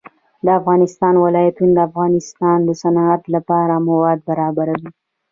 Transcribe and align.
د 0.45 0.47
افغانستان 0.59 1.13
ولايتونه 1.25 1.71
د 1.75 1.79
افغانستان 1.89 2.57
د 2.63 2.69
صنعت 2.81 3.21
لپاره 3.35 3.83
مواد 3.87 4.19
برابروي. 4.29 4.89